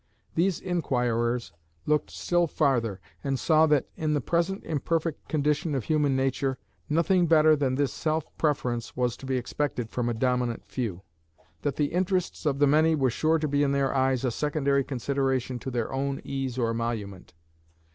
[0.33, 1.53] These inquirers
[1.85, 6.57] looked still farther, and saw, that, in the present imperfect condition of human nature,
[6.89, 11.03] nothing better than this self preference was to be expected from a dominant few;
[11.61, 14.83] that the interests of the many were sure to be in their eyes a secondary
[14.83, 17.35] consideration to their own ease or emolument.